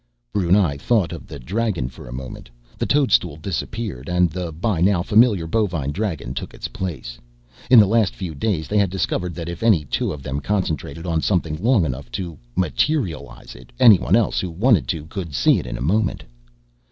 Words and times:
Brunei 0.33 0.77
thought 0.77 1.11
of 1.11 1.27
the 1.27 1.37
dragon 1.37 1.87
for 1.87 2.07
a 2.07 2.11
moment. 2.11 2.49
The 2.79 2.87
toadstool 2.87 3.35
disappeared, 3.37 4.09
and 4.09 4.31
the 4.31 4.51
by 4.51 4.81
now 4.81 5.03
familiar 5.03 5.45
bovine 5.45 5.91
dragon 5.91 6.33
took 6.33 6.55
its 6.55 6.67
place. 6.67 7.19
In 7.69 7.77
the 7.77 7.85
last 7.85 8.15
few 8.15 8.33
days, 8.33 8.67
they 8.67 8.79
had 8.79 8.89
discovered 8.89 9.35
that 9.35 9.47
if 9.47 9.61
any 9.61 9.85
two 9.85 10.11
of 10.11 10.23
them 10.23 10.39
concentrated 10.39 11.05
on 11.05 11.21
something 11.21 11.55
long 11.61 11.85
enough 11.85 12.09
to 12.13 12.39
"materialize" 12.55 13.53
it, 13.53 13.71
anyone 13.79 14.15
else 14.15 14.39
who 14.39 14.49
wanted 14.49 14.87
to 14.87 15.05
could 15.05 15.35
see 15.35 15.59
it 15.59 15.67
in 15.67 15.77
a 15.77 15.81
moment. 15.81 16.23